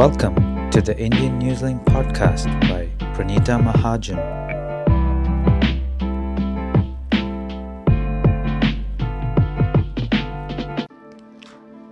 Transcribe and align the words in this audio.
Welcome 0.00 0.70
to 0.70 0.80
the 0.80 0.98
Indian 0.98 1.38
Newslink 1.38 1.84
podcast 1.84 2.46
by 2.62 2.88
Pranita 3.12 3.60
Mahajan. 3.60 4.16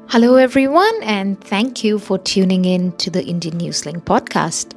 Hello, 0.09 0.37
everyone, 0.37 1.03
and 1.03 1.39
thank 1.39 1.85
you 1.85 1.99
for 1.99 2.17
tuning 2.17 2.65
in 2.65 2.93
to 2.93 3.11
the 3.11 3.23
Indian 3.23 3.59
Newslink 3.59 4.05
podcast. 4.05 4.73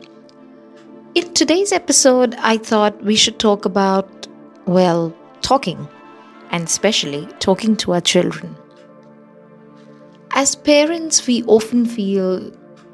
In 1.15 1.33
today's 1.33 1.71
episode, 1.71 2.35
I 2.39 2.57
thought 2.57 3.01
we 3.01 3.15
should 3.15 3.39
talk 3.39 3.63
about, 3.63 4.27
well, 4.65 5.15
talking, 5.41 5.87
and 6.49 6.65
especially 6.65 7.25
talking 7.39 7.77
to 7.77 7.93
our 7.93 8.01
children. 8.01 8.57
As 10.31 10.53
parents, 10.53 11.25
we 11.25 11.43
often 11.43 11.85
feel 11.85 12.51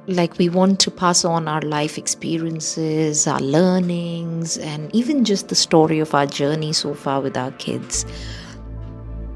like 0.07 0.37
we 0.37 0.47
want 0.47 0.79
to 0.79 0.91
pass 0.91 1.25
on 1.25 1.47
our 1.47 1.61
life 1.61 1.97
experiences, 1.97 3.27
our 3.27 3.39
learnings, 3.39 4.57
and 4.57 4.93
even 4.95 5.25
just 5.25 5.49
the 5.49 5.55
story 5.55 5.99
of 5.99 6.13
our 6.15 6.25
journey 6.25 6.71
so 6.71 6.93
far 6.93 7.21
with 7.21 7.35
our 7.35 7.51
kids. 7.51 8.05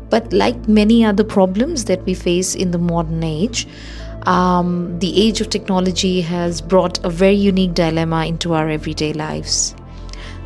But 0.09 0.31
like 0.31 0.67
many 0.67 1.03
other 1.03 1.23
problems 1.23 1.85
that 1.85 2.03
we 2.03 2.13
face 2.13 2.55
in 2.55 2.71
the 2.71 2.77
modern 2.77 3.23
age, 3.23 3.67
um, 4.23 4.98
the 4.99 5.21
age 5.21 5.41
of 5.41 5.49
technology 5.49 6.21
has 6.21 6.62
brought 6.62 7.03
a 7.03 7.09
very 7.09 7.35
unique 7.35 7.73
dilemma 7.73 8.26
into 8.26 8.53
our 8.53 8.70
everyday 8.70 9.13
lives. 9.13 9.76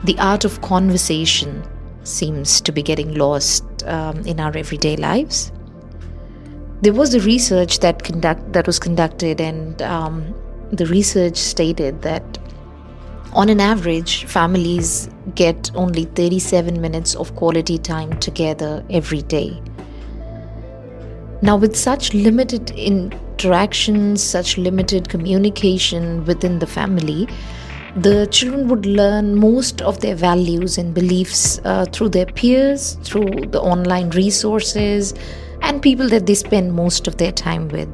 The 0.05 0.17
art 0.19 0.45
of 0.45 0.61
conversation 0.61 1.63
seems 2.03 2.61
to 2.61 2.71
be 2.71 2.81
getting 2.81 3.15
lost 3.15 3.63
um, 3.85 4.19
in 4.25 4.39
our 4.39 4.55
everyday 4.55 4.95
lives 4.95 5.51
there 6.81 6.93
was 6.93 7.13
a 7.13 7.19
research 7.21 7.79
that 7.79 8.03
conduct 8.03 8.53
that 8.53 8.67
was 8.67 8.79
conducted, 8.79 9.41
and 9.41 9.81
um, 9.81 10.33
the 10.71 10.85
research 10.85 11.37
stated 11.37 12.01
that 12.01 12.37
on 13.33 13.49
an 13.49 13.59
average, 13.59 14.23
families 14.25 15.09
get 15.35 15.69
only 15.75 16.05
37 16.05 16.79
minutes 16.79 17.15
of 17.15 17.35
quality 17.35 17.77
time 17.77 18.17
together 18.19 18.83
every 18.89 19.21
day. 19.23 19.61
Now, 21.41 21.57
with 21.57 21.75
such 21.75 22.13
limited 22.13 22.71
interactions, 22.71 24.23
such 24.23 24.57
limited 24.57 25.09
communication 25.09 26.23
within 26.25 26.59
the 26.59 26.67
family, 26.67 27.27
the 27.97 28.27
children 28.27 28.67
would 28.69 28.85
learn 28.85 29.35
most 29.35 29.81
of 29.81 29.99
their 29.99 30.15
values 30.15 30.77
and 30.77 30.93
beliefs 30.93 31.59
uh, 31.65 31.85
through 31.91 32.09
their 32.09 32.25
peers, 32.25 32.97
through 33.03 33.47
the 33.47 33.61
online 33.61 34.09
resources, 34.11 35.13
and 35.61 35.81
people 35.81 36.09
that 36.09 36.25
they 36.25 36.35
spend 36.35 36.73
most 36.73 37.07
of 37.07 37.17
their 37.17 37.31
time 37.31 37.67
with. 37.69 37.89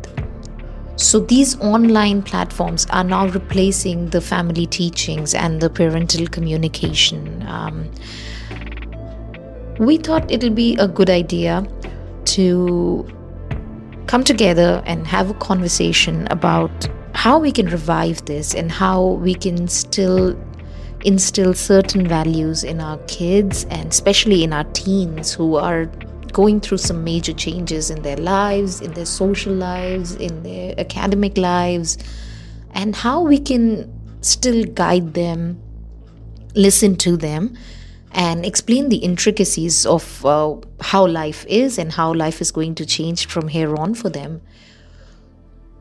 So, 0.97 1.19
these 1.19 1.59
online 1.59 2.21
platforms 2.21 2.85
are 2.91 3.03
now 3.03 3.27
replacing 3.27 4.09
the 4.09 4.21
family 4.21 4.67
teachings 4.67 5.33
and 5.33 5.59
the 5.59 5.69
parental 5.69 6.27
communication. 6.27 7.43
Um, 7.47 7.89
we 9.79 9.97
thought 9.97 10.29
it'll 10.29 10.51
be 10.51 10.75
a 10.77 10.87
good 10.87 11.09
idea 11.09 11.65
to 12.25 13.07
come 14.05 14.23
together 14.23 14.83
and 14.85 15.07
have 15.07 15.29
a 15.29 15.33
conversation 15.35 16.27
about 16.29 16.71
how 17.13 17.39
we 17.39 17.51
can 17.51 17.65
revive 17.67 18.23
this 18.25 18.53
and 18.53 18.71
how 18.71 19.03
we 19.03 19.33
can 19.33 19.67
still 19.67 20.37
instill 21.03 21.53
certain 21.53 22.07
values 22.07 22.63
in 22.63 22.79
our 22.79 22.97
kids 23.07 23.65
and 23.71 23.89
especially 23.89 24.43
in 24.43 24.53
our 24.53 24.65
teens 24.65 25.33
who 25.33 25.55
are 25.55 25.85
going 26.31 26.59
through 26.59 26.77
some 26.77 27.03
major 27.03 27.33
changes 27.33 27.89
in 27.89 28.01
their 28.01 28.17
lives, 28.17 28.81
in 28.81 28.91
their 28.93 29.05
social 29.05 29.53
lives, 29.53 30.15
in 30.15 30.43
their 30.43 30.73
academic 30.79 31.37
lives, 31.37 31.97
and 32.71 32.95
how 32.95 33.21
we 33.21 33.37
can 33.37 33.91
still 34.21 34.63
guide 34.65 35.13
them, 35.13 35.61
listen 36.55 36.95
to 36.95 37.17
them, 37.17 37.57
and 38.13 38.45
explain 38.45 38.89
the 38.89 38.97
intricacies 38.97 39.85
of 39.85 40.25
uh, 40.25 40.55
how 40.81 41.07
life 41.07 41.45
is 41.47 41.77
and 41.77 41.91
how 41.91 42.13
life 42.13 42.41
is 42.41 42.51
going 42.51 42.75
to 42.75 42.85
change 42.85 43.25
from 43.27 43.47
here 43.47 43.75
on 43.75 43.93
for 43.93 44.09
them. 44.09 44.41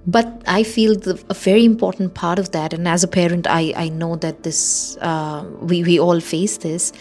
But 0.06 0.42
I 0.46 0.62
feel 0.62 0.94
the, 0.94 1.22
a 1.28 1.34
very 1.34 1.64
important 1.64 2.14
part 2.14 2.38
of 2.38 2.52
that, 2.52 2.72
and 2.72 2.88
as 2.88 3.04
a 3.04 3.08
parent, 3.08 3.46
I, 3.46 3.74
I 3.76 3.88
know 3.90 4.16
that 4.16 4.44
this 4.44 4.96
uh, 4.98 5.44
we, 5.60 5.82
we 5.82 6.00
all 6.00 6.20
face 6.20 6.56
this. 6.58 6.92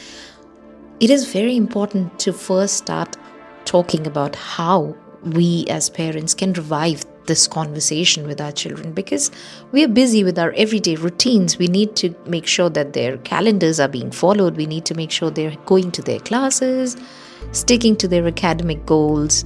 It 0.99 1.09
is 1.09 1.31
very 1.31 1.55
important 1.55 2.19
to 2.19 2.33
first 2.33 2.75
start 2.75 3.15
talking 3.69 4.07
about 4.07 4.35
how 4.35 4.95
we 5.21 5.63
as 5.69 5.91
parents 5.91 6.33
can 6.33 6.53
revive 6.53 7.05
this 7.27 7.47
conversation 7.47 8.25
with 8.25 8.41
our 8.41 8.51
children 8.51 8.91
because 8.93 9.29
we 9.71 9.83
are 9.83 9.87
busy 9.87 10.23
with 10.23 10.39
our 10.39 10.51
everyday 10.53 10.95
routines. 10.95 11.59
We 11.59 11.67
need 11.67 11.95
to 11.97 12.15
make 12.25 12.47
sure 12.47 12.71
that 12.71 12.93
their 12.93 13.17
calendars 13.19 13.79
are 13.79 13.87
being 13.87 14.09
followed. 14.09 14.57
We 14.57 14.65
need 14.65 14.85
to 14.85 14.95
make 14.95 15.11
sure 15.11 15.29
they're 15.29 15.55
going 15.67 15.91
to 15.91 16.01
their 16.01 16.19
classes, 16.19 16.97
sticking 17.51 17.95
to 17.97 18.07
their 18.07 18.25
academic 18.25 18.87
goals, 18.87 19.45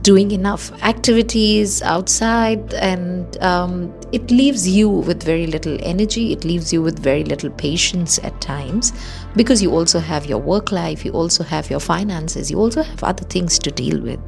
doing 0.00 0.30
enough 0.30 0.72
activities 0.82 1.82
outside, 1.82 2.72
and 2.72 3.36
um, 3.42 3.92
it 4.12 4.30
leaves 4.30 4.68
you 4.68 4.88
with 4.88 5.22
very 5.22 5.46
little 5.46 5.78
energy. 5.82 6.32
It 6.32 6.44
leaves 6.44 6.72
you 6.72 6.82
with 6.82 6.98
very 6.98 7.24
little 7.24 7.50
patience 7.50 8.18
at 8.18 8.38
times 8.40 8.92
because 9.36 9.62
you 9.62 9.72
also 9.72 9.98
have 9.98 10.26
your 10.26 10.38
work 10.38 10.70
life, 10.70 11.04
you 11.04 11.12
also 11.12 11.42
have 11.42 11.70
your 11.70 11.80
finances, 11.80 12.50
you 12.50 12.58
also 12.58 12.82
have 12.82 13.02
other 13.02 13.24
things 13.24 13.58
to 13.60 13.70
deal 13.70 14.00
with. 14.00 14.20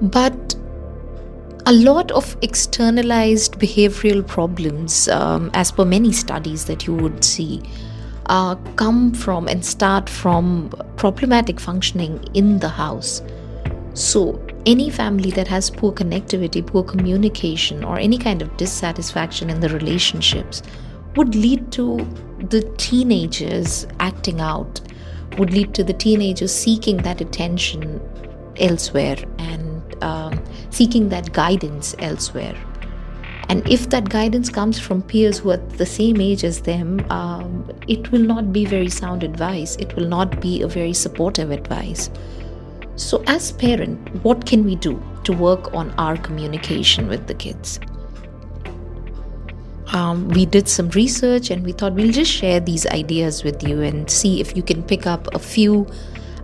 But 0.00 0.56
a 1.66 1.72
lot 1.72 2.10
of 2.12 2.34
externalized 2.40 3.58
behavioral 3.58 4.26
problems, 4.26 5.08
um, 5.08 5.50
as 5.52 5.70
per 5.70 5.84
many 5.84 6.12
studies 6.12 6.64
that 6.64 6.86
you 6.86 6.94
would 6.94 7.22
see, 7.22 7.62
uh, 8.26 8.54
come 8.76 9.12
from 9.12 9.48
and 9.48 9.64
start 9.64 10.08
from 10.08 10.72
problematic 10.96 11.60
functioning 11.60 12.24
in 12.32 12.58
the 12.60 12.68
house. 12.68 13.22
So, 13.92 14.40
any 14.66 14.90
family 14.90 15.30
that 15.32 15.48
has 15.48 15.70
poor 15.70 15.92
connectivity, 15.92 16.66
poor 16.66 16.82
communication, 16.82 17.84
or 17.84 17.98
any 17.98 18.18
kind 18.18 18.42
of 18.42 18.56
dissatisfaction 18.56 19.50
in 19.50 19.60
the 19.60 19.68
relationships 19.68 20.62
would 21.16 21.34
lead 21.34 21.72
to 21.72 21.96
the 22.48 22.62
teenagers 22.76 23.86
acting 23.98 24.40
out, 24.40 24.80
would 25.38 25.52
lead 25.52 25.74
to 25.74 25.84
the 25.84 25.92
teenagers 25.92 26.54
seeking 26.54 26.98
that 26.98 27.20
attention 27.20 28.00
elsewhere 28.58 29.16
and 29.38 30.02
um, 30.02 30.42
seeking 30.70 31.08
that 31.08 31.32
guidance 31.32 31.94
elsewhere. 31.98 32.56
And 33.48 33.68
if 33.68 33.90
that 33.90 34.08
guidance 34.08 34.48
comes 34.48 34.78
from 34.78 35.02
peers 35.02 35.38
who 35.38 35.50
are 35.50 35.56
the 35.56 35.86
same 35.86 36.20
age 36.20 36.44
as 36.44 36.60
them, 36.60 37.04
um, 37.10 37.68
it 37.88 38.12
will 38.12 38.20
not 38.20 38.52
be 38.52 38.64
very 38.64 38.88
sound 38.88 39.24
advice. 39.24 39.74
It 39.76 39.96
will 39.96 40.06
not 40.06 40.40
be 40.40 40.62
a 40.62 40.68
very 40.68 40.92
supportive 40.92 41.50
advice. 41.50 42.10
So, 43.00 43.22
as 43.26 43.52
parent, 43.52 43.98
what 44.24 44.46
can 44.46 44.64
we 44.64 44.76
do 44.76 45.02
to 45.24 45.32
work 45.32 45.72
on 45.74 45.90
our 45.92 46.16
communication 46.16 47.08
with 47.08 47.26
the 47.26 47.34
kids? 47.34 47.80
um, 49.92 50.28
we 50.28 50.46
did 50.46 50.68
some 50.68 50.88
research 50.90 51.50
and 51.50 51.64
we 51.64 51.72
thought 51.72 51.94
we'll 51.94 52.12
just 52.12 52.30
share 52.30 52.60
these 52.60 52.86
ideas 52.86 53.42
with 53.44 53.62
you 53.62 53.80
and 53.82 54.10
see 54.10 54.40
if 54.40 54.56
you 54.56 54.62
can 54.62 54.82
pick 54.82 55.06
up 55.06 55.32
a 55.34 55.38
few 55.38 55.86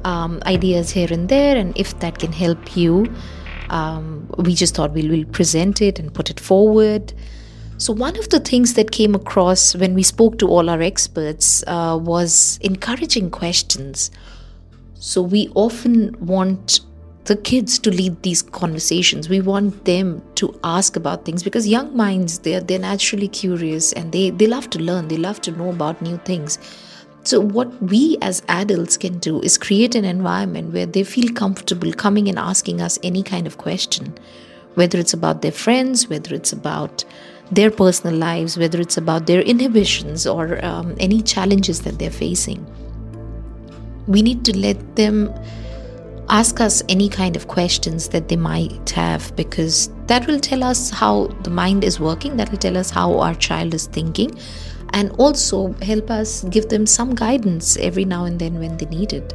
um, 0.04 0.40
ideas 0.46 0.90
here 0.90 1.08
and 1.10 1.28
there 1.28 1.56
and 1.56 1.76
if 1.76 1.98
that 2.00 2.18
can 2.18 2.32
help 2.32 2.76
you 2.76 3.06
um, 3.70 4.28
we 4.38 4.54
just 4.54 4.74
thought 4.74 4.92
we 4.92 5.08
will 5.08 5.24
present 5.26 5.82
it 5.82 5.98
and 5.98 6.12
put 6.12 6.30
it 6.30 6.38
forward 6.38 7.12
so 7.78 7.92
one 7.92 8.16
of 8.16 8.30
the 8.30 8.40
things 8.40 8.74
that 8.74 8.90
came 8.90 9.14
across 9.14 9.76
when 9.76 9.94
we 9.94 10.02
spoke 10.02 10.38
to 10.38 10.48
all 10.48 10.70
our 10.70 10.80
experts 10.80 11.62
uh, 11.66 11.98
was 12.00 12.58
encouraging 12.62 13.30
questions 13.30 14.10
so 15.06 15.22
we 15.22 15.48
often 15.54 16.16
want 16.18 16.80
the 17.26 17.36
kids 17.36 17.78
to 17.78 17.90
lead 17.90 18.20
these 18.24 18.42
conversations. 18.42 19.28
We 19.28 19.40
want 19.40 19.84
them 19.84 20.20
to 20.34 20.58
ask 20.64 20.96
about 20.96 21.24
things 21.24 21.44
because 21.44 21.68
young 21.68 21.96
minds 21.96 22.40
they're 22.40 22.60
they're 22.60 22.80
naturally 22.80 23.28
curious 23.28 23.92
and 23.92 24.10
they 24.10 24.30
they 24.30 24.48
love 24.48 24.68
to 24.70 24.80
learn. 24.80 25.06
They 25.06 25.16
love 25.16 25.40
to 25.42 25.52
know 25.52 25.70
about 25.70 26.02
new 26.02 26.16
things. 26.30 26.58
So 27.22 27.38
what 27.38 27.70
we 27.80 28.18
as 28.20 28.42
adults 28.48 28.96
can 28.96 29.20
do 29.20 29.40
is 29.42 29.56
create 29.58 29.94
an 29.94 30.04
environment 30.04 30.72
where 30.72 30.86
they 30.86 31.04
feel 31.04 31.32
comfortable 31.32 31.92
coming 31.92 32.28
and 32.28 32.36
asking 32.36 32.80
us 32.80 32.98
any 33.04 33.22
kind 33.22 33.46
of 33.46 33.58
question 33.58 34.12
whether 34.74 34.98
it's 34.98 35.14
about 35.14 35.40
their 35.42 35.52
friends 35.52 36.08
whether 36.08 36.34
it's 36.34 36.52
about 36.52 37.04
their 37.50 37.70
personal 37.70 38.14
lives 38.14 38.58
whether 38.58 38.80
it's 38.80 38.96
about 38.96 39.26
their 39.26 39.40
inhibitions 39.40 40.26
or 40.26 40.64
um, 40.64 40.94
any 41.00 41.22
challenges 41.22 41.80
that 41.82 41.98
they're 41.98 42.18
facing 42.18 42.64
we 44.06 44.22
need 44.22 44.44
to 44.44 44.56
let 44.56 44.96
them 44.96 45.32
ask 46.28 46.60
us 46.60 46.82
any 46.88 47.08
kind 47.08 47.36
of 47.36 47.46
questions 47.46 48.08
that 48.08 48.28
they 48.28 48.36
might 48.36 48.90
have 48.90 49.34
because 49.36 49.88
that 50.06 50.26
will 50.26 50.40
tell 50.40 50.64
us 50.64 50.90
how 50.90 51.26
the 51.42 51.50
mind 51.50 51.84
is 51.84 52.00
working, 52.00 52.36
that 52.36 52.50
will 52.50 52.58
tell 52.58 52.76
us 52.76 52.90
how 52.90 53.18
our 53.18 53.34
child 53.34 53.74
is 53.74 53.86
thinking, 53.86 54.36
and 54.90 55.10
also 55.12 55.72
help 55.82 56.10
us 56.10 56.44
give 56.44 56.68
them 56.68 56.86
some 56.86 57.14
guidance 57.14 57.76
every 57.78 58.04
now 58.04 58.24
and 58.24 58.38
then 58.38 58.58
when 58.58 58.76
they 58.76 58.86
need 58.86 59.12
it. 59.12 59.32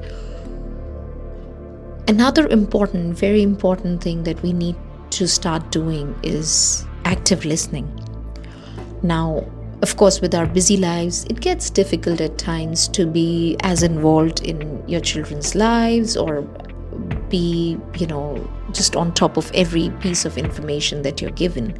Another 2.07 2.47
important, 2.47 3.17
very 3.17 3.41
important 3.41 4.01
thing 4.01 4.23
that 4.23 4.41
we 4.41 4.53
need 4.53 4.75
to 5.11 5.27
start 5.27 5.71
doing 5.71 6.17
is 6.23 6.85
active 7.05 7.45
listening. 7.45 7.87
Now, 9.03 9.45
of 9.81 9.95
course, 9.97 10.21
with 10.21 10.35
our 10.35 10.45
busy 10.45 10.77
lives, 10.77 11.25
it 11.25 11.41
gets 11.41 11.69
difficult 11.69 12.21
at 12.21 12.37
times 12.37 12.87
to 12.89 13.05
be 13.07 13.57
as 13.61 13.81
involved 13.81 14.41
in 14.41 14.87
your 14.87 15.01
children's 15.01 15.55
lives 15.55 16.15
or 16.15 16.43
be, 17.29 17.77
you 17.97 18.05
know, 18.05 18.47
just 18.73 18.95
on 18.95 19.13
top 19.13 19.37
of 19.37 19.51
every 19.53 19.89
piece 20.01 20.23
of 20.23 20.37
information 20.37 21.01
that 21.01 21.21
you're 21.21 21.31
given. 21.31 21.79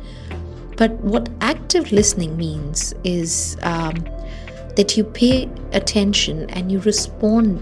But 0.77 0.93
what 1.01 1.29
active 1.41 1.91
listening 1.91 2.37
means 2.37 2.93
is 3.03 3.55
um, 3.61 3.95
that 4.75 4.97
you 4.97 5.03
pay 5.03 5.47
attention 5.73 6.49
and 6.49 6.71
you 6.71 6.79
respond 6.79 7.61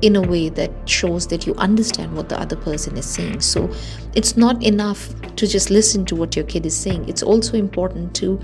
in 0.00 0.16
a 0.16 0.22
way 0.22 0.48
that 0.48 0.70
shows 0.88 1.26
that 1.26 1.46
you 1.46 1.54
understand 1.56 2.16
what 2.16 2.30
the 2.30 2.40
other 2.40 2.56
person 2.56 2.96
is 2.96 3.04
saying. 3.04 3.40
So 3.40 3.70
it's 4.14 4.36
not 4.36 4.62
enough 4.62 5.12
to 5.36 5.46
just 5.46 5.70
listen 5.70 6.06
to 6.06 6.16
what 6.16 6.36
your 6.36 6.44
kid 6.46 6.64
is 6.64 6.76
saying, 6.76 7.08
it's 7.08 7.22
also 7.22 7.56
important 7.56 8.14
to 8.16 8.40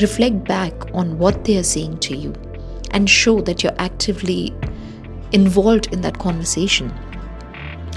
reflect 0.00 0.44
back 0.44 0.72
on 0.94 1.18
what 1.18 1.44
they 1.44 1.56
are 1.56 1.62
saying 1.62 1.98
to 1.98 2.16
you 2.16 2.32
and 2.90 3.08
show 3.08 3.40
that 3.42 3.62
you're 3.62 3.74
actively 3.78 4.54
involved 5.32 5.92
in 5.92 6.00
that 6.02 6.18
conversation. 6.18 6.92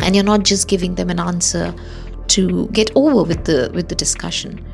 And 0.01 0.15
you're 0.15 0.25
not 0.25 0.43
just 0.43 0.67
giving 0.67 0.95
them 0.95 1.09
an 1.09 1.19
answer 1.19 1.73
to 2.27 2.67
get 2.69 2.91
over 2.95 3.23
with 3.23 3.45
the 3.45 3.71
with 3.73 3.89
the 3.89 3.95
discussion. 3.95 4.65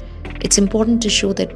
It's 0.42 0.58
important 0.58 1.02
to 1.04 1.10
show 1.10 1.34
that 1.34 1.56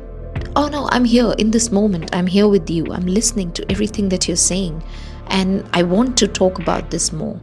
oh 0.56 0.68
no 0.70 0.88
i'm 0.92 1.06
here 1.06 1.34
in 1.38 1.52
this 1.52 1.72
moment. 1.72 2.16
I'm 2.16 2.28
here 2.28 2.48
with 2.48 2.70
you. 2.70 2.86
I'm 2.92 3.06
listening 3.06 3.52
to 3.54 3.72
everything 3.72 4.10
that 4.10 4.28
you're 4.28 4.38
saying. 4.38 4.84
And 5.28 5.68
i 5.74 5.84
want 5.84 6.18
to 6.18 6.28
talk 6.28 6.60
about 6.60 6.90
this 6.90 7.12
more. 7.12 7.40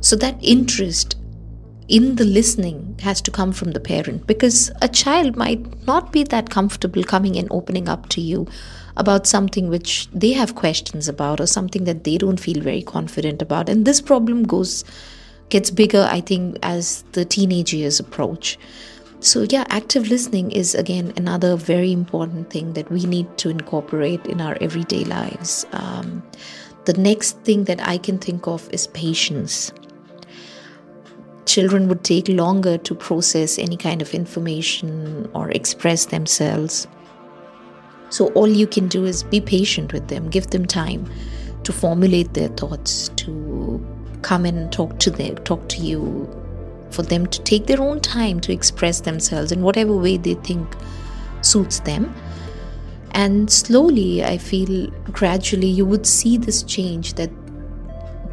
So 0.00 0.16
that 0.16 0.36
interest 0.40 1.16
in 1.90 2.14
the 2.14 2.24
listening 2.24 2.96
has 3.02 3.20
to 3.20 3.32
come 3.32 3.50
from 3.50 3.72
the 3.72 3.80
parent 3.80 4.24
because 4.28 4.70
a 4.80 4.88
child 4.88 5.36
might 5.36 5.60
not 5.88 6.12
be 6.12 6.22
that 6.22 6.48
comfortable 6.48 7.02
coming 7.02 7.36
and 7.36 7.48
opening 7.50 7.88
up 7.88 8.08
to 8.10 8.20
you 8.20 8.46
about 8.96 9.26
something 9.26 9.68
which 9.68 10.08
they 10.12 10.32
have 10.32 10.54
questions 10.54 11.08
about 11.08 11.40
or 11.40 11.46
something 11.46 11.84
that 11.84 12.04
they 12.04 12.16
don't 12.16 12.38
feel 12.38 12.62
very 12.62 12.82
confident 12.82 13.42
about. 13.42 13.68
And 13.68 13.84
this 13.84 14.00
problem 14.00 14.44
goes 14.44 14.84
gets 15.48 15.68
bigger 15.68 16.06
i 16.08 16.20
think 16.20 16.56
as 16.62 17.02
the 17.10 17.24
teenage 17.24 17.74
years 17.74 17.98
approach. 17.98 18.56
So 19.18 19.46
yeah 19.50 19.64
active 19.68 20.08
listening 20.08 20.52
is 20.52 20.76
again 20.76 21.12
another 21.16 21.56
very 21.56 21.90
important 21.90 22.50
thing 22.50 22.74
that 22.74 22.88
we 22.88 23.04
need 23.04 23.36
to 23.38 23.48
incorporate 23.50 24.24
in 24.26 24.40
our 24.40 24.56
everyday 24.60 25.02
lives. 25.02 25.66
Um, 25.72 26.22
the 26.84 26.94
next 26.94 27.36
thing 27.40 27.64
that 27.64 27.86
i 27.86 27.98
can 27.98 28.18
think 28.18 28.46
of 28.46 28.72
is 28.72 28.86
patience 28.86 29.72
children 31.50 31.88
would 31.88 32.04
take 32.04 32.28
longer 32.28 32.78
to 32.78 32.94
process 32.94 33.58
any 33.58 33.76
kind 33.76 34.00
of 34.00 34.14
information 34.14 35.28
or 35.34 35.50
express 35.50 36.06
themselves. 36.06 36.86
So, 38.08 38.28
all 38.34 38.46
you 38.46 38.68
can 38.68 38.86
do 38.86 39.04
is 39.04 39.24
be 39.24 39.40
patient 39.40 39.92
with 39.92 40.06
them, 40.06 40.30
give 40.30 40.48
them 40.50 40.64
time 40.64 41.10
to 41.64 41.72
formulate 41.72 42.34
their 42.34 42.48
thoughts, 42.48 43.08
to 43.16 43.84
come 44.22 44.44
and 44.44 44.72
talk 44.72 44.98
to 45.00 45.10
them, 45.10 45.36
talk 45.38 45.68
to 45.70 45.78
you, 45.78 46.04
for 46.90 47.02
them 47.02 47.26
to 47.26 47.42
take 47.42 47.66
their 47.66 47.80
own 47.80 48.00
time 48.00 48.38
to 48.40 48.52
express 48.52 49.00
themselves 49.00 49.50
in 49.50 49.62
whatever 49.62 49.96
way 49.96 50.16
they 50.16 50.34
think 50.34 50.76
suits 51.42 51.80
them. 51.80 52.14
And 53.12 53.50
slowly, 53.50 54.24
I 54.24 54.38
feel 54.38 54.88
gradually 55.10 55.66
you 55.66 55.84
would 55.84 56.06
see 56.06 56.36
this 56.36 56.62
change 56.62 57.14
that 57.14 57.30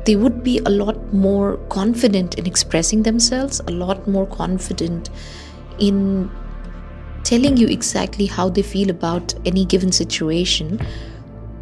they 0.07 0.15
would 0.15 0.41
be 0.41 0.59
a 0.59 0.69
lot 0.69 1.13
more 1.13 1.57
confident 1.67 2.35
in 2.35 2.45
expressing 2.45 3.03
themselves, 3.03 3.59
a 3.67 3.71
lot 3.71 4.07
more 4.07 4.25
confident 4.25 5.09
in 5.79 6.31
telling 7.25 7.57
you 7.57 7.67
exactly 7.67 8.25
how 8.25 8.47
they 8.47 8.61
feel 8.61 8.89
about 8.89 9.35
any 9.45 9.65
given 9.65 9.91
situation 9.91 10.79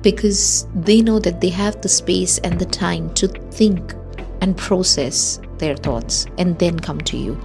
because 0.03 0.67
they 0.75 1.01
know 1.01 1.17
that 1.17 1.41
they 1.41 1.49
have 1.49 1.81
the 1.81 1.89
space 1.89 2.37
and 2.39 2.59
the 2.59 2.65
time 2.67 3.11
to 3.15 3.27
think 3.27 3.95
and 4.41 4.55
process 4.55 5.39
their 5.57 5.75
thoughts 5.75 6.27
and 6.37 6.59
then 6.59 6.79
come 6.79 7.01
to 7.01 7.17
you. 7.17 7.35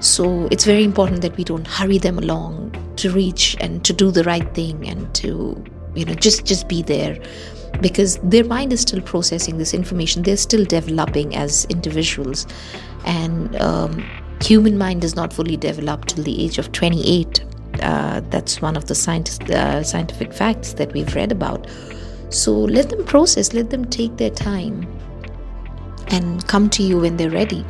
So 0.00 0.48
it's 0.50 0.64
very 0.64 0.82
important 0.82 1.22
that 1.22 1.36
we 1.36 1.44
don't 1.44 1.64
hurry 1.64 1.98
them 1.98 2.18
along 2.18 2.74
to 2.96 3.12
reach 3.12 3.56
and 3.60 3.84
to 3.84 3.92
do 3.92 4.10
the 4.10 4.24
right 4.24 4.52
thing 4.52 4.88
and 4.88 5.14
to 5.14 5.64
you 5.94 6.04
know 6.04 6.14
just 6.14 6.44
just 6.44 6.66
be 6.66 6.82
there 6.82 7.22
because 7.80 8.18
their 8.18 8.44
mind 8.44 8.72
is 8.72 8.80
still 8.80 9.00
processing 9.00 9.58
this 9.58 9.74
information. 9.74 10.22
They're 10.22 10.36
still 10.36 10.64
developing 10.64 11.34
as 11.34 11.64
individuals. 11.66 12.46
And 13.04 13.54
um, 13.60 14.04
human 14.40 14.78
mind 14.78 15.04
is 15.04 15.14
not 15.14 15.32
fully 15.32 15.56
developed 15.56 16.08
till 16.10 16.24
the 16.24 16.44
age 16.44 16.58
of 16.58 16.72
28 16.72 17.44
uh, 17.82 18.20
that's 18.30 18.62
one 18.62 18.76
of 18.76 18.86
the 18.86 18.94
scientist, 18.94 19.42
uh, 19.50 19.82
scientific 19.82 20.32
facts 20.32 20.74
that 20.74 20.92
we've 20.92 21.14
read 21.14 21.32
about. 21.32 21.66
So 22.30 22.52
let 22.52 22.90
them 22.90 23.04
process 23.04 23.52
let 23.52 23.70
them 23.70 23.84
take 23.84 24.16
their 24.16 24.30
time 24.30 24.86
and 26.08 26.46
come 26.46 26.68
to 26.70 26.82
you 26.82 27.00
when 27.00 27.16
they're 27.16 27.30
ready. 27.30 27.64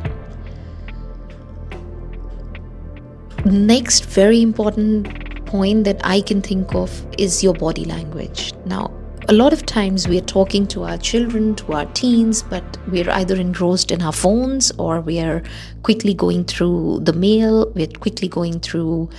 Next 3.45 4.05
very 4.05 4.41
important 4.41 5.45
point 5.45 5.83
that 5.83 6.01
i 6.03 6.19
can 6.19 6.41
think 6.41 6.73
of 6.73 7.05
is 7.19 7.43
your 7.43 7.53
body 7.53 7.85
language. 7.85 8.53
Now 8.65 8.91
a 9.27 9.33
lot 9.33 9.53
of 9.53 9.65
times 9.65 10.07
we 10.07 10.17
are 10.19 10.25
talking 10.25 10.67
to 10.67 10.83
our 10.83 10.97
children, 10.97 11.55
to 11.55 11.73
our 11.73 11.85
teens, 11.87 12.43
but 12.43 12.63
we're 12.87 13.09
either 13.09 13.35
engrossed 13.35 13.91
in 13.91 14.01
our 14.01 14.11
phones 14.11 14.71
or 14.77 15.01
we 15.01 15.19
are 15.19 15.41
quickly 15.81 16.13
going 16.13 16.45
through 16.45 16.99
the 17.01 17.13
mail, 17.13 17.71
we're 17.73 17.87
quickly 17.87 18.27
going 18.27 18.59
through, 18.59 19.09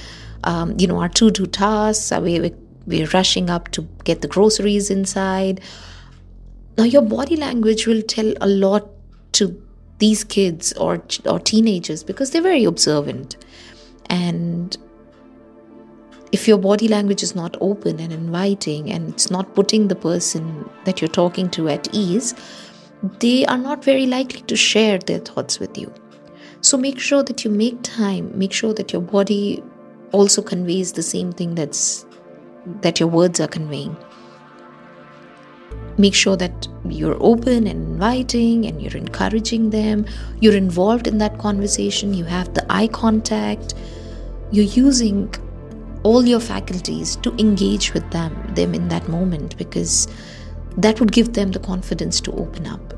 um, 0.44 0.74
you 0.78 0.86
know, 0.86 1.00
our 1.00 1.08
to 1.08 1.30
do 1.32 1.46
tasks, 1.46 2.12
we, 2.20 2.52
we're 2.86 3.08
rushing 3.08 3.50
up 3.50 3.72
to 3.72 3.82
get 4.04 4.20
the 4.20 4.28
groceries 4.28 4.90
inside. 4.90 5.60
Now, 6.78 6.84
your 6.84 7.02
body 7.02 7.34
language 7.36 7.88
will 7.88 8.02
tell 8.02 8.32
a 8.40 8.46
lot 8.46 8.88
to 9.32 9.60
these 9.98 10.22
kids 10.22 10.72
or, 10.74 11.02
or 11.24 11.40
teenagers 11.40 12.04
because 12.04 12.30
they're 12.30 12.42
very 12.42 12.64
observant. 12.64 13.36
And 14.08 14.76
if 16.32 16.48
your 16.48 16.58
body 16.58 16.88
language 16.88 17.22
is 17.22 17.34
not 17.34 17.56
open 17.60 18.00
and 18.00 18.12
inviting 18.12 18.90
and 18.90 19.08
it's 19.10 19.30
not 19.30 19.54
putting 19.54 19.88
the 19.88 19.94
person 19.94 20.68
that 20.84 21.00
you're 21.00 21.08
talking 21.08 21.48
to 21.50 21.68
at 21.68 21.88
ease, 21.94 22.34
they 23.20 23.46
are 23.46 23.58
not 23.58 23.84
very 23.84 24.06
likely 24.06 24.40
to 24.42 24.56
share 24.56 24.98
their 24.98 25.18
thoughts 25.18 25.58
with 25.58 25.78
you. 25.78 25.92
So 26.60 26.76
make 26.76 26.98
sure 26.98 27.22
that 27.22 27.44
you 27.44 27.50
make 27.50 27.80
time, 27.82 28.36
make 28.36 28.52
sure 28.52 28.74
that 28.74 28.92
your 28.92 29.02
body 29.02 29.62
also 30.12 30.42
conveys 30.42 30.92
the 30.92 31.02
same 31.02 31.32
thing 31.32 31.54
that's 31.54 32.06
that 32.80 32.98
your 32.98 33.08
words 33.08 33.38
are 33.38 33.46
conveying. 33.46 33.96
Make 35.98 36.14
sure 36.14 36.36
that 36.36 36.68
you're 36.84 37.16
open 37.20 37.66
and 37.66 37.92
inviting 37.92 38.66
and 38.66 38.82
you're 38.82 38.96
encouraging 38.96 39.70
them. 39.70 40.04
You're 40.40 40.56
involved 40.56 41.06
in 41.06 41.18
that 41.18 41.38
conversation. 41.38 42.12
You 42.12 42.24
have 42.24 42.52
the 42.54 42.66
eye 42.68 42.88
contact. 42.88 43.74
You're 44.50 44.64
using 44.64 45.32
all 46.06 46.24
your 46.24 46.40
faculties 46.40 47.16
to 47.16 47.34
engage 47.44 47.92
with 47.92 48.08
them 48.10 48.32
them 48.54 48.74
in 48.78 48.88
that 48.88 49.08
moment 49.08 49.56
because 49.62 50.06
that 50.84 51.00
would 51.00 51.12
give 51.18 51.32
them 51.32 51.50
the 51.50 51.58
confidence 51.58 52.20
to 52.20 52.32
open 52.32 52.66
up. 52.66 52.94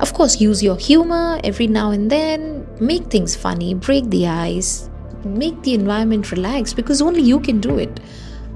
Of 0.00 0.14
course 0.14 0.40
use 0.40 0.62
your 0.62 0.76
humor 0.76 1.40
every 1.44 1.66
now 1.66 1.90
and 1.90 2.10
then. 2.10 2.66
Make 2.80 3.04
things 3.14 3.36
funny 3.36 3.74
break 3.74 4.10
the 4.10 4.26
ice 4.26 4.88
make 5.24 5.62
the 5.62 5.74
environment 5.74 6.30
relaxed 6.32 6.76
because 6.76 7.02
only 7.02 7.22
you 7.22 7.40
can 7.40 7.60
do 7.60 7.78
it. 7.78 8.00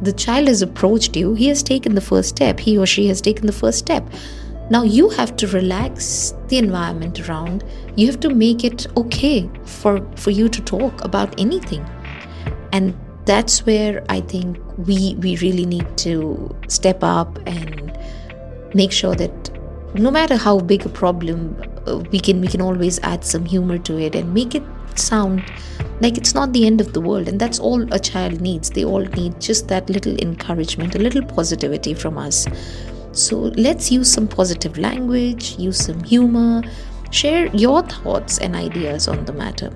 The 0.03 0.13
child 0.13 0.49
has 0.49 0.63
approached 0.63 1.17
you 1.17 1.35
he 1.35 1.49
has 1.49 1.63
taken 1.63 1.95
the 1.95 2.01
first 2.11 2.29
step 2.29 2.59
he 2.59 2.77
or 2.79 2.87
she 2.87 3.07
has 3.09 3.21
taken 3.21 3.47
the 3.47 3.59
first 3.63 3.79
step. 3.79 4.05
Now 4.71 4.83
you 4.83 5.09
have 5.11 5.37
to 5.37 5.47
relax 5.49 6.35
the 6.49 6.59
environment 6.59 7.29
around. 7.29 7.65
You 7.97 8.07
have 8.07 8.21
to 8.21 8.31
make 8.31 8.65
it 8.65 8.87
okay 8.97 9.51
for 9.65 9.95
for 10.17 10.31
you 10.31 10.49
to 10.49 10.63
talk 10.77 11.05
about 11.05 11.41
anything 11.49 11.85
and 12.73 12.99
that's 13.25 13.65
where 13.67 14.05
i 14.09 14.21
think 14.21 14.59
we 14.79 15.15
we 15.17 15.37
really 15.37 15.65
need 15.65 15.87
to 15.97 16.55
step 16.69 17.03
up 17.03 17.39
and 17.47 17.97
make 18.75 18.91
sure 18.91 19.15
that 19.15 19.51
no 19.95 20.11
matter 20.11 20.37
how 20.37 20.59
big 20.59 20.85
a 20.87 20.89
problem 20.89 21.57
uh, 21.87 21.99
we 22.11 22.19
can 22.19 22.41
we 22.41 22.49
can 22.49 22.61
always 22.61 22.99
add 23.01 23.25
some 23.25 23.45
humor 23.45 23.79
to 23.79 23.99
it 23.99 24.15
and 24.15 24.33
make 24.33 24.55
it 24.55 24.63
sound 24.95 25.43
like 26.01 26.19
it's 26.19 26.35
not 26.35 26.53
the 26.53 26.67
end 26.67 26.81
of 26.81 26.93
the 26.93 27.01
world. 27.01 27.29
And 27.29 27.41
that's 27.41 27.59
all 27.59 27.81
a 27.95 27.99
child 27.99 28.41
needs. 28.41 28.71
They 28.71 28.85
all 28.85 29.05
need 29.05 29.41
just 29.41 29.69
that 29.69 29.89
little 29.89 30.17
encouragement 30.19 30.95
a 30.95 30.99
little 30.99 31.23
positivity 31.23 31.95
from 31.95 32.19
us. 32.19 32.47
So 33.13 33.37
let's 33.39 33.93
use 33.93 34.11
some 34.11 34.27
positive 34.27 34.79
language 34.79 35.59
use 35.59 35.85
some 35.85 36.03
humor 36.03 36.63
share 37.11 37.47
your 37.55 37.83
thoughts 37.83 38.39
and 38.39 38.57
ideas 38.57 39.07
on 39.07 39.27
the 39.27 39.33
matter 39.35 39.71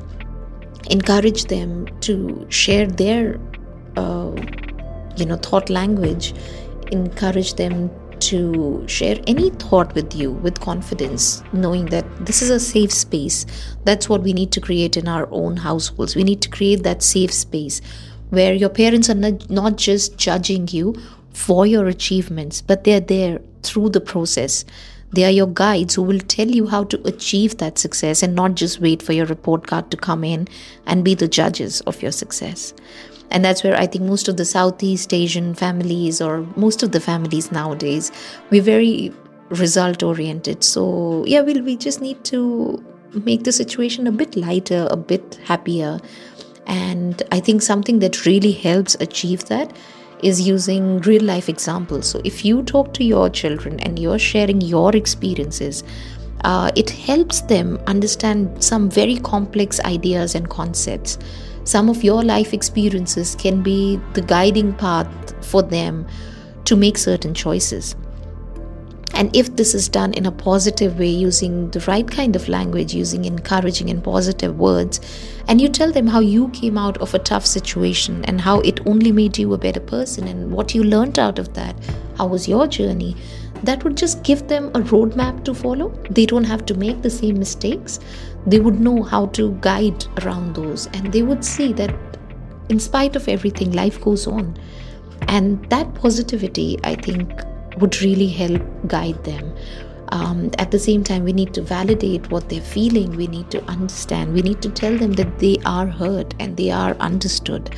encourage 0.90 1.44
them 1.44 1.86
to 2.00 2.46
share 2.48 2.86
their 2.86 3.38
uh, 3.96 4.32
you 5.16 5.26
know 5.26 5.36
thought 5.36 5.70
language 5.70 6.34
encourage 6.92 7.54
them 7.54 7.90
to 8.20 8.84
share 8.88 9.18
any 9.26 9.50
thought 9.50 9.94
with 9.94 10.14
you 10.14 10.32
with 10.32 10.60
confidence 10.60 11.42
knowing 11.52 11.86
that 11.86 12.04
This 12.24 12.42
is 12.42 12.50
a 12.50 12.58
safe 12.58 12.92
space. 12.92 13.46
That's 13.84 14.08
what 14.08 14.22
we 14.22 14.32
need 14.32 14.52
to 14.52 14.60
create 14.60 14.96
in 14.96 15.06
our 15.06 15.28
own 15.30 15.58
households. 15.58 16.16
We 16.16 16.24
need 16.24 16.40
to 16.42 16.48
create 16.48 16.82
that 16.82 17.02
safe 17.02 17.32
space 17.32 17.80
where 18.30 18.54
your 18.54 18.68
parents 18.68 19.08
are 19.08 19.14
not, 19.14 19.48
not 19.50 19.76
just 19.76 20.16
judging 20.16 20.68
you 20.68 20.94
for 21.32 21.66
your 21.66 21.86
achievements, 21.86 22.62
but 22.62 22.84
they're 22.84 23.00
there 23.00 23.40
through 23.62 23.90
the 23.90 24.00
process. 24.00 24.64
They 25.12 25.24
are 25.24 25.30
your 25.30 25.46
guides 25.46 25.94
who 25.94 26.02
will 26.02 26.18
tell 26.20 26.48
you 26.48 26.66
how 26.66 26.84
to 26.84 27.06
achieve 27.06 27.58
that 27.58 27.78
success 27.78 28.22
and 28.22 28.34
not 28.34 28.54
just 28.54 28.80
wait 28.80 29.02
for 29.02 29.12
your 29.12 29.26
report 29.26 29.66
card 29.66 29.90
to 29.90 29.96
come 29.96 30.24
in 30.24 30.48
and 30.86 31.04
be 31.04 31.14
the 31.14 31.28
judges 31.28 31.80
of 31.82 32.02
your 32.02 32.12
success. 32.12 32.74
And 33.30 33.44
that's 33.44 33.64
where 33.64 33.76
I 33.76 33.86
think 33.86 34.04
most 34.04 34.28
of 34.28 34.36
the 34.36 34.44
Southeast 34.44 35.12
Asian 35.12 35.54
families, 35.54 36.20
or 36.20 36.46
most 36.56 36.82
of 36.82 36.92
the 36.92 37.00
families 37.00 37.50
nowadays, 37.50 38.12
we're 38.50 38.62
very 38.62 39.12
result 39.48 40.02
oriented. 40.02 40.62
So, 40.62 41.24
yeah, 41.26 41.40
we'll, 41.40 41.62
we 41.62 41.76
just 41.76 42.00
need 42.00 42.22
to 42.24 42.84
make 43.24 43.44
the 43.44 43.52
situation 43.52 44.06
a 44.06 44.12
bit 44.12 44.36
lighter, 44.36 44.86
a 44.90 44.96
bit 44.96 45.40
happier. 45.44 45.98
And 46.66 47.22
I 47.32 47.40
think 47.40 47.62
something 47.62 48.00
that 48.00 48.26
really 48.26 48.52
helps 48.52 48.96
achieve 49.00 49.46
that 49.46 49.74
is 50.22 50.40
using 50.40 50.98
real 51.00 51.22
life 51.22 51.48
examples. 51.48 52.06
So, 52.06 52.20
if 52.24 52.44
you 52.44 52.62
talk 52.62 52.94
to 52.94 53.04
your 53.04 53.28
children 53.28 53.80
and 53.80 53.98
you're 53.98 54.18
sharing 54.18 54.60
your 54.60 54.94
experiences, 54.94 55.84
uh, 56.44 56.70
it 56.76 56.90
helps 56.90 57.40
them 57.42 57.78
understand 57.86 58.62
some 58.62 58.88
very 58.90 59.16
complex 59.16 59.80
ideas 59.80 60.34
and 60.34 60.48
concepts. 60.48 61.18
Some 61.64 61.88
of 61.88 62.04
your 62.04 62.22
life 62.22 62.54
experiences 62.54 63.34
can 63.34 63.62
be 63.62 64.00
the 64.12 64.22
guiding 64.22 64.72
path 64.74 65.08
for 65.44 65.62
them 65.62 66.06
to 66.64 66.76
make 66.76 66.98
certain 66.98 67.34
choices. 67.34 67.96
And 69.14 69.34
if 69.34 69.56
this 69.56 69.74
is 69.74 69.88
done 69.88 70.12
in 70.12 70.26
a 70.26 70.32
positive 70.32 70.98
way, 70.98 71.08
using 71.08 71.70
the 71.70 71.80
right 71.80 72.06
kind 72.06 72.36
of 72.36 72.48
language, 72.48 72.92
using 72.92 73.24
encouraging 73.24 73.88
and 73.88 74.04
positive 74.04 74.58
words, 74.58 75.00
and 75.48 75.60
you 75.60 75.68
tell 75.68 75.90
them 75.90 76.06
how 76.06 76.20
you 76.20 76.48
came 76.48 76.76
out 76.76 76.98
of 76.98 77.14
a 77.14 77.18
tough 77.18 77.46
situation 77.46 78.24
and 78.26 78.40
how 78.40 78.60
it 78.60 78.86
only 78.86 79.12
made 79.12 79.38
you 79.38 79.54
a 79.54 79.58
better 79.58 79.80
person 79.80 80.28
and 80.28 80.50
what 80.50 80.74
you 80.74 80.84
learned 80.84 81.18
out 81.18 81.38
of 81.38 81.54
that, 81.54 81.74
how 82.18 82.26
was 82.26 82.46
your 82.46 82.66
journey, 82.66 83.16
that 83.62 83.82
would 83.84 83.96
just 83.96 84.22
give 84.22 84.48
them 84.48 84.66
a 84.68 84.80
roadmap 84.80 85.44
to 85.44 85.54
follow. 85.54 85.88
They 86.10 86.26
don't 86.26 86.44
have 86.44 86.66
to 86.66 86.74
make 86.74 87.00
the 87.00 87.10
same 87.10 87.38
mistakes. 87.38 88.00
They 88.46 88.58
would 88.58 88.80
know 88.80 89.02
how 89.02 89.26
to 89.26 89.56
guide 89.62 90.04
around 90.22 90.54
those, 90.54 90.88
and 90.88 91.10
they 91.12 91.22
would 91.22 91.44
see 91.44 91.72
that 91.74 91.94
in 92.68 92.78
spite 92.78 93.16
of 93.16 93.28
everything, 93.28 93.72
life 93.72 94.00
goes 94.00 94.26
on. 94.26 94.58
And 95.28 95.64
that 95.70 95.94
positivity, 95.94 96.78
I 96.84 96.96
think, 96.96 97.32
would 97.78 98.00
really 98.02 98.28
help 98.28 98.62
guide 98.86 99.22
them. 99.24 99.54
Um, 100.08 100.50
at 100.58 100.70
the 100.70 100.78
same 100.78 101.02
time, 101.02 101.24
we 101.24 101.32
need 101.32 101.52
to 101.54 101.62
validate 101.62 102.30
what 102.30 102.48
they're 102.48 102.60
feeling. 102.60 103.16
We 103.16 103.26
need 103.26 103.50
to 103.50 103.62
understand. 103.64 104.34
We 104.34 104.42
need 104.42 104.62
to 104.62 104.70
tell 104.70 104.96
them 104.96 105.14
that 105.14 105.38
they 105.38 105.56
are 105.66 105.86
heard 105.86 106.34
and 106.38 106.56
they 106.56 106.70
are 106.70 106.94
understood. 106.94 107.74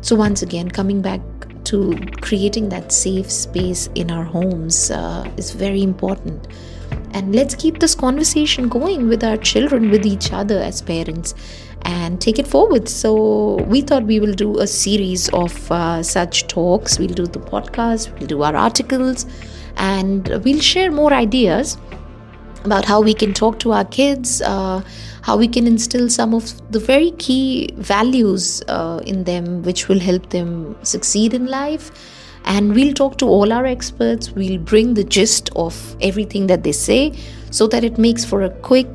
So, 0.00 0.16
once 0.16 0.42
again, 0.42 0.70
coming 0.70 1.02
back 1.02 1.20
to 1.64 1.98
creating 2.20 2.68
that 2.70 2.92
safe 2.92 3.30
space 3.30 3.88
in 3.94 4.10
our 4.10 4.24
homes 4.24 4.90
uh, 4.90 5.30
is 5.36 5.50
very 5.50 5.82
important. 5.82 6.46
And 7.12 7.34
let's 7.34 7.54
keep 7.54 7.78
this 7.78 7.94
conversation 7.94 8.68
going 8.68 9.08
with 9.08 9.24
our 9.24 9.36
children, 9.36 9.90
with 9.90 10.04
each 10.04 10.32
other 10.32 10.58
as 10.58 10.82
parents, 10.82 11.34
and 11.82 12.20
take 12.20 12.38
it 12.38 12.46
forward. 12.46 12.88
So, 12.88 13.62
we 13.64 13.80
thought 13.80 14.04
we 14.04 14.20
will 14.20 14.34
do 14.34 14.58
a 14.58 14.66
series 14.66 15.28
of 15.30 15.70
uh, 15.70 16.02
such 16.02 16.46
talks. 16.48 16.98
We'll 16.98 17.08
do 17.08 17.26
the 17.26 17.38
podcast, 17.38 18.16
we'll 18.18 18.26
do 18.26 18.42
our 18.42 18.56
articles, 18.56 19.26
and 19.76 20.28
we'll 20.44 20.60
share 20.60 20.90
more 20.90 21.12
ideas 21.12 21.78
about 22.64 22.84
how 22.84 23.00
we 23.00 23.14
can 23.14 23.32
talk 23.32 23.58
to 23.60 23.72
our 23.72 23.84
kids, 23.84 24.42
uh, 24.42 24.82
how 25.22 25.36
we 25.36 25.48
can 25.48 25.66
instill 25.66 26.10
some 26.10 26.34
of 26.34 26.52
the 26.72 26.78
very 26.78 27.12
key 27.12 27.70
values 27.76 28.62
uh, 28.68 29.00
in 29.06 29.24
them, 29.24 29.62
which 29.62 29.88
will 29.88 30.00
help 30.00 30.30
them 30.30 30.76
succeed 30.82 31.32
in 31.32 31.46
life. 31.46 31.90
And 32.46 32.74
we'll 32.74 32.94
talk 32.94 33.18
to 33.18 33.26
all 33.26 33.52
our 33.52 33.66
experts. 33.66 34.30
We'll 34.30 34.58
bring 34.58 34.94
the 34.94 35.04
gist 35.04 35.50
of 35.56 35.96
everything 36.00 36.46
that 36.46 36.62
they 36.62 36.72
say 36.72 37.12
so 37.50 37.66
that 37.68 37.84
it 37.84 37.98
makes 37.98 38.24
for 38.24 38.42
a 38.42 38.50
quick, 38.50 38.88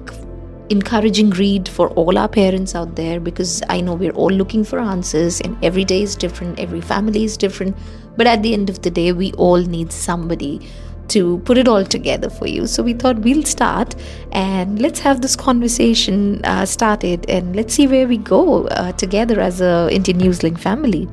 encouraging 0.70 1.32
read 1.32 1.68
for 1.68 1.90
all 1.90 2.18
our 2.18 2.30
parents 2.30 2.76
out 2.76 2.96
there 2.96 3.20
because 3.20 3.62
I 3.68 3.82
know 3.82 3.94
we're 3.94 4.14
all 4.14 4.32
looking 4.32 4.64
for 4.64 4.80
answers 4.80 5.42
and 5.42 5.62
every 5.64 5.84
day 5.84 6.02
is 6.02 6.16
different, 6.16 6.60
every 6.60 6.80
family 6.80 7.26
is 7.26 7.36
different. 7.36 7.76
But 8.16 8.26
at 8.28 8.42
the 8.42 8.54
end 8.54 8.70
of 8.70 8.82
the 8.82 8.90
day, 8.90 9.12
we 9.12 9.34
all 9.34 9.58
need 9.58 9.92
somebody 9.92 10.62
to 11.10 11.40
put 11.40 11.58
it 11.58 11.68
all 11.68 11.84
together 11.84 12.30
for 12.30 12.48
you. 12.48 12.68
So 12.68 12.84
we 12.84 12.94
thought 12.94 13.20
we'll 13.20 13.44
start 13.44 13.96
and 14.32 14.82
let's 14.82 15.00
have 15.02 15.22
this 15.22 15.36
conversation 15.36 16.40
uh, 16.46 16.66
started 16.66 17.30
and 17.30 17.54
let's 17.54 17.74
see 17.74 17.88
where 17.88 18.08
we 18.08 18.18
go 18.18 18.68
uh, 18.68 18.94
together 18.94 19.42
as 19.42 19.60
a 19.60 19.90
Indian 19.92 20.20
Newslink 20.20 20.58
family. 20.58 21.10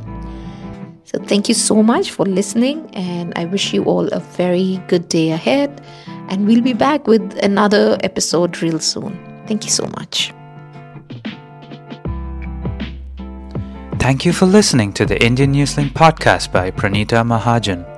So 1.08 1.18
thank 1.24 1.48
you 1.48 1.54
so 1.54 1.82
much 1.82 2.10
for 2.10 2.26
listening 2.26 2.90
and 2.94 3.32
I 3.34 3.46
wish 3.46 3.72
you 3.72 3.82
all 3.84 4.08
a 4.08 4.20
very 4.20 4.78
good 4.88 5.08
day 5.08 5.30
ahead 5.30 5.80
and 6.28 6.46
we'll 6.46 6.60
be 6.60 6.74
back 6.74 7.06
with 7.06 7.38
another 7.42 7.96
episode 8.02 8.60
real 8.60 8.78
soon. 8.78 9.18
Thank 9.46 9.64
you 9.64 9.70
so 9.70 9.86
much. 9.96 10.34
Thank 13.98 14.26
you 14.26 14.34
for 14.34 14.44
listening 14.44 14.92
to 14.92 15.06
the 15.06 15.16
Indian 15.24 15.54
Newslink 15.54 15.92
podcast 15.92 16.52
by 16.52 16.70
Pranita 16.70 17.24
Mahajan. 17.24 17.97